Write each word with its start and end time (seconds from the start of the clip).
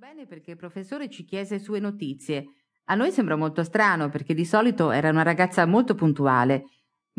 bene 0.00 0.24
perché 0.24 0.52
il 0.52 0.56
professore 0.56 1.10
ci 1.10 1.26
chiese 1.26 1.58
sue 1.58 1.78
notizie. 1.78 2.46
A 2.86 2.94
noi 2.94 3.12
sembra 3.12 3.36
molto 3.36 3.62
strano 3.62 4.08
perché 4.08 4.32
di 4.32 4.46
solito 4.46 4.92
era 4.92 5.10
una 5.10 5.22
ragazza 5.22 5.66
molto 5.66 5.94
puntuale. 5.94 6.62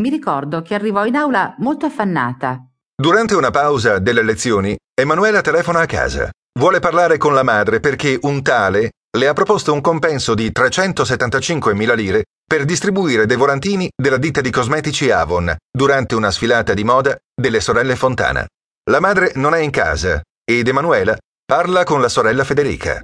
Mi 0.00 0.08
ricordo 0.08 0.62
che 0.62 0.72
arrivò 0.72 1.04
in 1.04 1.14
aula 1.14 1.54
molto 1.58 1.84
affannata. 1.84 2.58
Durante 2.96 3.34
una 3.34 3.50
pausa 3.50 3.98
delle 3.98 4.22
lezioni, 4.22 4.74
Emanuela 4.98 5.42
telefona 5.42 5.80
a 5.80 5.84
casa. 5.84 6.30
Vuole 6.58 6.78
parlare 6.78 7.18
con 7.18 7.34
la 7.34 7.42
madre 7.42 7.80
perché 7.80 8.18
un 8.22 8.40
tale 8.40 8.92
le 9.14 9.28
ha 9.28 9.34
proposto 9.34 9.74
un 9.74 9.82
compenso 9.82 10.34
di 10.34 10.50
375.000 10.50 11.94
lire 11.94 12.24
per 12.42 12.64
distribuire 12.64 13.26
dei 13.26 13.36
volantini 13.36 13.90
della 13.94 14.16
ditta 14.16 14.40
di 14.40 14.50
cosmetici 14.50 15.10
Avon 15.10 15.54
durante 15.70 16.14
una 16.14 16.30
sfilata 16.30 16.72
di 16.72 16.84
moda 16.84 17.14
delle 17.34 17.60
sorelle 17.60 17.94
Fontana. 17.94 18.46
La 18.90 19.00
madre 19.00 19.32
non 19.34 19.52
è 19.52 19.58
in 19.58 19.70
casa 19.70 20.22
ed 20.42 20.66
Emanuela 20.66 21.14
parla 21.50 21.82
con 21.82 22.00
la 22.00 22.08
sorella 22.08 22.44
Federica. 22.44 23.00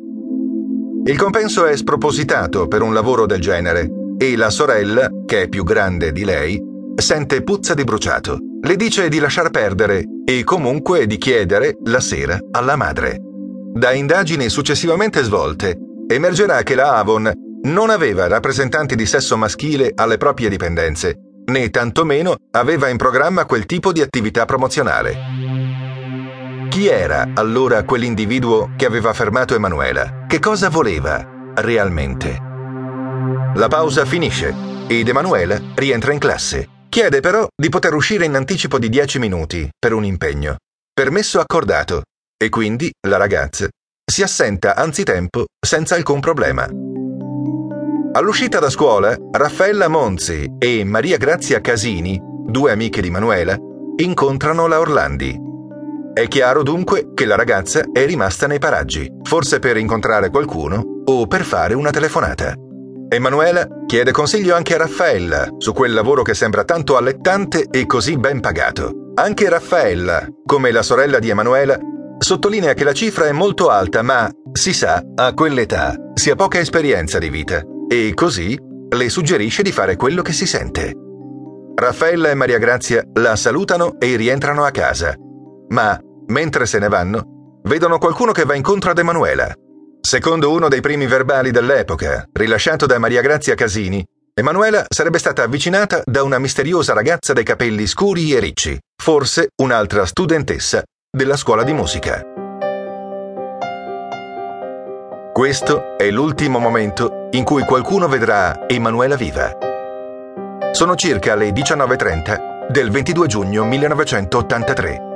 Il 1.05 1.19
compenso 1.19 1.67
è 1.67 1.77
spropositato 1.77 2.69
per 2.69 2.81
un 2.81 2.95
lavoro 2.95 3.27
del 3.27 3.41
genere 3.41 3.89
e 4.17 4.37
la 4.37 4.51
sorella, 4.51 5.09
che 5.27 5.43
è 5.43 5.49
più 5.49 5.65
grande 5.65 6.13
di 6.13 6.23
lei, 6.25 6.57
sente 6.95 7.43
puzza 7.43 7.75
di 7.75 7.83
bruciato. 7.83 8.39
Le 8.61 8.77
dice 8.77 9.09
di 9.09 9.19
lasciar 9.19 9.51
perdere 9.51 10.05
e 10.25 10.45
comunque 10.45 11.09
di 11.09 11.17
chiedere 11.17 11.79
la 11.87 11.99
sera 11.99 12.39
alla 12.53 12.77
madre. 12.77 13.19
Da 13.75 13.91
indagini 13.91 14.49
successivamente 14.49 15.25
svolte, 15.25 15.77
emergerà 16.07 16.63
che 16.63 16.77
la 16.77 16.99
Avon 16.99 17.29
non 17.63 17.91
aveva 17.91 18.29
rappresentanti 18.29 18.95
di 18.95 19.07
sesso 19.07 19.37
maschile 19.37 19.91
alle 19.93 20.19
proprie 20.19 20.49
dipendenze, 20.49 21.19
né 21.47 21.69
tantomeno 21.71 22.37
aveva 22.53 22.87
in 22.87 22.97
programma 22.97 23.45
quel 23.45 23.67
tipo 23.67 23.91
di 23.91 24.03
attività 24.03 24.45
promozionale. 24.45 25.36
Chi 26.77 26.89
era 26.89 27.31
allora 27.33 27.85
quell'individuo 27.85 28.73
che 28.77 28.85
aveva 28.85 29.15
fermato 29.15 29.55
Emanuela? 29.55 30.27
Che 30.27 30.39
cosa 30.39 30.69
voleva 30.69 31.27
realmente? 31.55 32.39
La 33.55 33.67
pausa 33.69 34.05
finisce 34.05 34.55
ed 34.87 35.09
Emanuela 35.09 35.59
rientra 35.75 36.13
in 36.13 36.19
classe. 36.19 36.69
Chiede 36.91 37.21
però 37.21 37.47
di 37.57 37.71
poter 37.71 37.95
uscire 37.95 38.27
in 38.27 38.35
anticipo 38.35 38.79
di 38.79 38.91
dieci 38.91 39.19
minuti 39.19 39.67
per 39.79 39.95
un 39.95 40.05
impegno. 40.05 40.57
Permesso 40.93 41.41
accordato 41.41 42.03
e 42.37 42.51
quindi 42.51 42.93
la 43.09 43.17
ragazza 43.17 43.67
si 44.05 44.23
assenta 44.23 44.77
anzitempo 44.77 45.47
senza 45.59 45.95
alcun 45.95 46.21
problema. 46.21 46.69
All'uscita 48.13 48.59
da 48.59 48.69
scuola, 48.69 49.17
Raffaella 49.33 49.89
Monzi 49.89 50.47
e 50.59 50.85
Maria 50.85 51.17
Grazia 51.17 51.63
Casini, 51.63 52.21
due 52.21 52.71
amiche 52.71 53.01
di 53.01 53.09
Manuela, 53.09 53.57
incontrano 53.97 54.67
la 54.67 54.79
Orlandi. 54.79 55.45
È 56.17 56.29
chiaro 56.29 56.63
dunque 56.63 57.09
che 57.13 57.27
la 57.27 57.37
ragazza 57.37 57.85
è 57.93 58.07
rimasta 58.07 58.47
nei 58.47 58.59
paraggi, 58.59 59.07
forse 59.23 59.59
per 59.59 59.77
incontrare 59.77 60.31
qualcuno 60.31 61.03
o 61.05 61.27
per 61.27 61.45
fare 61.45 61.75
una 61.75 61.91
telefonata. 61.91 62.55
Emanuela 63.11 63.69
chiede 63.85 64.13
consiglio 64.13 64.55
anche 64.55 64.75
a 64.75 64.79
Raffaella 64.79 65.49
su 65.59 65.75
quel 65.75 65.93
lavoro 65.93 66.23
che 66.23 66.33
sembra 66.33 66.65
tanto 66.65 66.97
allettante 66.97 67.67
e 67.71 67.85
così 67.85 68.17
ben 68.17 68.41
pagato. 68.41 69.13
Anche 69.17 69.51
Raffaella, 69.51 70.27
come 70.47 70.71
la 70.71 70.81
sorella 70.81 71.19
di 71.19 71.29
Emanuela, 71.29 71.79
sottolinea 72.17 72.73
che 72.73 72.85
la 72.85 72.95
cifra 72.95 73.27
è 73.27 73.33
molto 73.33 73.69
alta, 73.69 74.01
ma, 74.01 74.27
si 74.53 74.73
sa, 74.73 75.03
a 75.17 75.35
quell'età 75.35 75.97
si 76.15 76.31
ha 76.31 76.35
poca 76.35 76.59
esperienza 76.59 77.19
di 77.19 77.29
vita 77.29 77.61
e 77.91 78.15
così 78.15 78.59
le 78.89 79.09
suggerisce 79.11 79.61
di 79.63 79.71
fare 79.71 79.97
quello 79.97 80.23
che 80.23 80.33
si 80.33 80.47
sente. 80.47 80.95
Raffaella 81.75 82.31
e 82.31 82.35
Maria 82.35 82.57
Grazia 82.57 83.03
la 83.13 83.37
salutano 83.37 83.99
e 83.99 84.17
rientrano 84.17 84.65
a 84.65 84.71
casa, 84.71 85.15
ma 85.69 86.01
mentre 86.27 86.67
se 86.67 86.79
ne 86.79 86.89
vanno, 86.89 87.61
vedono 87.65 87.99
qualcuno 87.99 88.33
che 88.33 88.45
va 88.45 88.55
incontro 88.55 88.91
ad 88.91 88.99
Emanuela. 88.99 89.53
Secondo 90.01 90.53
uno 90.53 90.69
dei 90.69 90.81
primi 90.81 91.07
verbali 91.07 91.51
dell'epoca, 91.51 92.29
rilasciato 92.33 92.87
da 92.87 92.99
Maria 92.99 93.23
Grazia 93.23 93.55
Casini, 93.55 94.05
Emanuela 94.39 94.85
sarebbe 94.89 95.19
stata 95.19 95.43
avvicinata 95.43 96.03
da 96.05 96.23
una 96.23 96.39
misteriosa 96.39 96.93
ragazza 96.93 97.33
dai 97.33 97.43
capelli 97.43 97.87
scuri 97.87 98.33
e 98.33 98.39
ricci, 98.39 98.79
forse 99.03 99.49
un'altra 99.63 100.05
studentessa 100.05 100.83
della 101.11 101.37
scuola 101.37 101.63
di 101.63 101.73
musica. 101.73 102.23
Questo 105.33 105.97
è 105.97 106.11
l'ultimo 106.11 106.59
momento 106.59 107.29
in 107.33 107.45
cui 107.45 107.65
qualcuno 107.65 108.09
vedrà 108.09 108.67
Emanuela 108.69 109.17
viva. 109.17 109.57
Sono 110.73 110.95
circa 110.95 111.35
le 111.35 111.51
19.30 111.51 112.71
del 112.71 112.91
22 112.91 113.27
giugno 113.27 113.65
1983. 113.65 115.16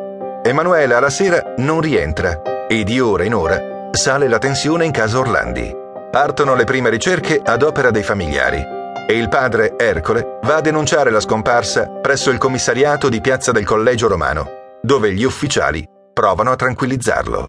Emanuela 0.50 0.97
alla 0.97 1.11
sera 1.11 1.55
non 1.59 1.81
rientra 1.81 2.43
e 2.66 2.83
di 2.83 2.99
ora 2.99 3.22
in 3.22 3.34
ora 3.34 3.88
sale 3.93 4.27
la 4.27 4.38
tensione 4.38 4.84
in 4.84 4.91
casa 4.91 5.21
Orlandi. 5.21 5.72
Partono 6.11 6.56
le 6.56 6.65
prime 6.65 6.91
ricerche 6.91 7.41
ad 7.41 7.62
opera 7.62 7.93
dei 7.93 8.03
familiari 8.03 8.60
e 9.06 9.16
il 9.16 9.28
padre 9.28 9.75
Ercole 9.78 10.41
va 10.43 10.56
a 10.56 10.60
denunciare 10.60 11.10
la 11.10 11.21
scomparsa 11.21 11.87
presso 12.03 12.31
il 12.31 12.39
commissariato 12.39 13.09
di 13.09 13.21
Piazza 13.21 13.53
del 13.53 13.65
Collegio 13.65 14.09
Romano, 14.09 14.78
dove 14.83 15.12
gli 15.12 15.22
ufficiali 15.22 15.87
provano 16.12 16.50
a 16.50 16.56
tranquillizzarlo. 16.56 17.47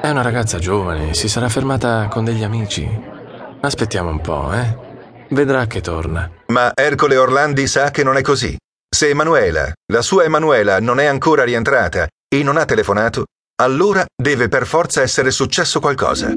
È 0.00 0.08
una 0.08 0.22
ragazza 0.22 0.58
giovane, 0.58 1.12
si 1.12 1.28
sarà 1.28 1.50
fermata 1.50 2.08
con 2.08 2.24
degli 2.24 2.44
amici. 2.44 2.88
Aspettiamo 3.60 4.08
un 4.08 4.22
po', 4.22 4.50
eh? 4.54 4.78
Vedrà 5.28 5.66
che 5.66 5.82
torna. 5.82 6.30
Ma 6.46 6.72
Ercole 6.74 7.18
Orlandi 7.18 7.66
sa 7.66 7.90
che 7.90 8.02
non 8.02 8.16
è 8.16 8.22
così. 8.22 8.56
Se 8.88 9.10
Emanuela, 9.10 9.70
la 9.92 10.00
sua 10.00 10.24
Emanuela, 10.24 10.80
non 10.80 10.98
è 10.98 11.04
ancora 11.04 11.44
rientrata 11.44 12.08
e 12.32 12.42
non 12.42 12.56
ha 12.56 12.64
telefonato, 12.64 13.26
allora 13.60 14.06
deve 14.16 14.48
per 14.48 14.66
forza 14.66 15.02
essere 15.02 15.30
successo 15.30 15.80
qualcosa. 15.80 16.32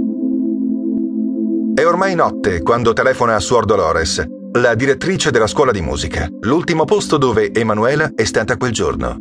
È 1.74 1.86
ormai 1.86 2.16
notte 2.16 2.62
quando 2.62 2.92
telefona 2.92 3.36
a 3.36 3.40
Suor 3.40 3.64
Dolores, 3.64 4.22
la 4.60 4.76
direttrice 4.76 5.32
della 5.32 5.48
scuola 5.48 5.72
di 5.72 5.80
musica, 5.80 6.28
l'ultimo 6.42 6.84
posto 6.84 7.16
dove 7.16 7.54
Emanuela 7.54 8.12
è 8.14 8.26
stata 8.26 8.58
quel 8.58 8.74
giorno. 8.74 9.16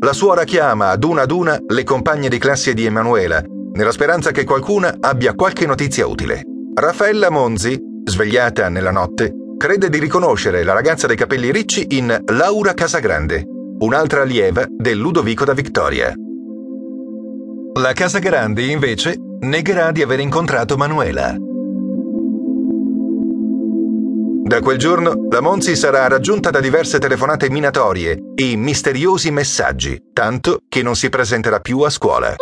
La 0.00 0.12
suora 0.12 0.44
chiama 0.44 0.90
ad 0.90 1.04
una 1.04 1.22
ad 1.22 1.30
una 1.30 1.58
le 1.66 1.84
compagne 1.84 2.28
di 2.28 2.38
classe 2.38 2.74
di 2.74 2.84
Emanuela, 2.84 3.42
nella 3.72 3.92
speranza 3.92 4.30
che 4.30 4.44
qualcuna 4.44 4.94
abbia 5.00 5.34
qualche 5.34 5.64
notizia 5.64 6.06
utile. 6.06 6.42
Raffaella 6.74 7.30
Monzi, 7.30 7.78
svegliata 8.04 8.68
nella 8.68 8.90
notte, 8.90 9.32
crede 9.56 9.88
di 9.88 9.98
riconoscere 9.98 10.64
la 10.64 10.74
ragazza 10.74 11.06
dai 11.06 11.16
capelli 11.16 11.50
ricci 11.50 11.86
in 11.96 12.18
Laura 12.26 12.74
Casagrande, 12.74 13.44
un'altra 13.82 14.22
allieva 14.22 14.66
del 14.68 14.98
Ludovico 14.98 15.44
da 15.44 15.54
Vittoria. 15.54 16.12
La 17.80 17.92
Casagrande, 17.94 18.62
invece, 18.62 19.16
negherà 19.40 19.90
di 19.90 20.02
aver 20.02 20.20
incontrato 20.20 20.76
Manuela. 20.76 21.34
Da 24.44 24.60
quel 24.60 24.76
giorno 24.76 25.28
la 25.30 25.40
Monzi 25.40 25.76
sarà 25.76 26.08
raggiunta 26.08 26.50
da 26.50 26.60
diverse 26.60 26.98
telefonate 26.98 27.48
minatorie 27.48 28.18
e 28.34 28.56
misteriosi 28.56 29.30
messaggi, 29.30 29.98
tanto 30.12 30.60
che 30.68 30.82
non 30.82 30.94
si 30.94 31.08
presenterà 31.08 31.60
più 31.60 31.78
a 31.80 31.88
scuola. 31.90 32.34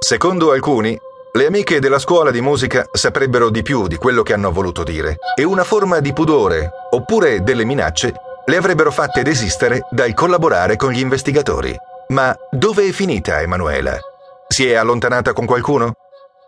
Secondo 0.00 0.50
alcuni, 0.50 0.98
le 1.32 1.46
amiche 1.46 1.78
della 1.78 2.00
scuola 2.00 2.32
di 2.32 2.40
musica 2.40 2.84
saprebbero 2.90 3.50
di 3.50 3.62
più 3.62 3.86
di 3.86 3.94
quello 3.94 4.22
che 4.22 4.32
hanno 4.32 4.50
voluto 4.50 4.82
dire 4.82 5.18
e 5.36 5.44
una 5.44 5.62
forma 5.62 6.00
di 6.00 6.12
pudore, 6.12 6.70
oppure 6.90 7.42
delle 7.44 7.64
minacce, 7.64 8.12
le 8.44 8.56
avrebbero 8.56 8.90
fatte 8.90 9.22
desistere 9.22 9.86
dal 9.90 10.14
collaborare 10.14 10.76
con 10.76 10.92
gli 10.92 11.00
investigatori. 11.00 11.76
Ma 12.08 12.34
dove 12.50 12.88
è 12.88 12.90
finita 12.90 13.40
Emanuela? 13.40 13.98
Si 14.48 14.66
è 14.66 14.74
allontanata 14.74 15.32
con 15.32 15.46
qualcuno? 15.46 15.92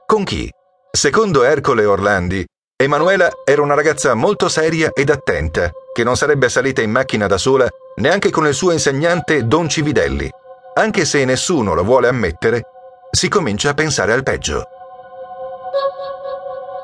Con 0.06 0.24
chi? 0.24 0.50
Secondo 0.90 1.44
Ercole 1.44 1.84
Orlandi, 1.84 2.44
Emanuela 2.82 3.30
era 3.44 3.62
una 3.62 3.74
ragazza 3.74 4.12
molto 4.14 4.48
seria 4.48 4.90
ed 4.92 5.08
attenta, 5.08 5.70
che 5.92 6.02
non 6.02 6.16
sarebbe 6.16 6.48
salita 6.48 6.82
in 6.82 6.90
macchina 6.90 7.28
da 7.28 7.38
sola 7.38 7.68
neanche 7.96 8.30
con 8.30 8.46
il 8.46 8.54
suo 8.54 8.72
insegnante 8.72 9.46
Don 9.46 9.68
Cividelli. 9.68 10.28
Anche 10.74 11.04
se 11.04 11.24
nessuno 11.24 11.74
lo 11.74 11.84
vuole 11.84 12.08
ammettere, 12.08 12.64
si 13.08 13.28
comincia 13.28 13.70
a 13.70 13.74
pensare 13.74 14.12
al 14.12 14.24
peggio. 14.24 14.64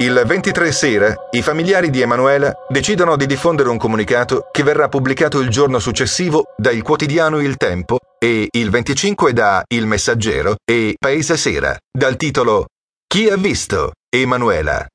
Il 0.01 0.23
23 0.25 0.71
sera, 0.71 1.13
i 1.33 1.43
familiari 1.43 1.91
di 1.91 2.01
Emanuela 2.01 2.53
decidono 2.69 3.17
di 3.17 3.27
diffondere 3.27 3.69
un 3.69 3.79
comunicato 3.79 4.47
che 4.53 4.63
verrà 4.63 4.89
pubblicato 4.89 5.41
il 5.41 5.49
giorno 5.49 5.81
successivo 5.81 6.55
da 6.57 6.71
Il 6.71 6.83
Quotidiano 6.83 7.41
Il 7.41 7.57
Tempo 7.57 7.99
e 8.17 8.47
il 8.49 8.71
25 8.71 9.33
da 9.33 9.65
Il 9.67 9.87
Messaggero 9.87 10.55
e 10.65 10.95
Paese 10.97 11.37
Sera, 11.37 11.77
dal 11.91 12.17
titolo 12.17 12.67
Chi 13.09 13.29
ha 13.29 13.37
visto 13.37 13.91
Emanuela? 14.09 14.87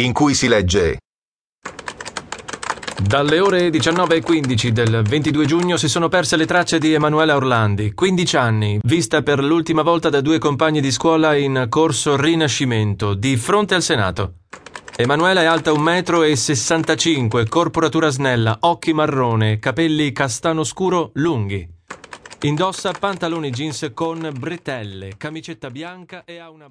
in 0.00 0.12
cui 0.12 0.34
si 0.34 0.48
legge 0.48 0.98
dalle 3.00 3.40
ore 3.40 3.68
19.15 3.68 4.68
del 4.68 5.02
22 5.02 5.46
giugno 5.46 5.76
si 5.76 5.88
sono 5.88 6.08
perse 6.08 6.36
le 6.36 6.46
tracce 6.46 6.78
di 6.78 6.92
Emanuela 6.92 7.36
Orlandi, 7.36 7.94
15 7.94 8.36
anni, 8.36 8.78
vista 8.82 9.22
per 9.22 9.42
l'ultima 9.42 9.82
volta 9.82 10.08
da 10.08 10.20
due 10.20 10.38
compagni 10.38 10.80
di 10.80 10.90
scuola 10.90 11.34
in 11.36 11.66
corso 11.68 12.16
Rinascimento, 12.16 13.14
di 13.14 13.36
fronte 13.36 13.74
al 13.74 13.82
Senato. 13.82 14.34
Emanuela 14.96 15.42
è 15.42 15.44
alta 15.44 15.70
1,65 15.70 17.42
m, 17.42 17.48
corporatura 17.48 18.08
snella, 18.08 18.58
occhi 18.60 18.92
marrone, 18.92 19.58
capelli 19.58 20.10
castano 20.12 20.64
scuro 20.64 21.10
lunghi. 21.14 21.76
Indossa 22.42 22.92
pantaloni 22.92 23.50
jeans 23.50 23.90
con 23.94 24.32
bretelle, 24.38 25.16
camicetta 25.16 25.70
bianca 25.70 26.24
e 26.24 26.38
ha 26.38 26.50
una. 26.50 26.68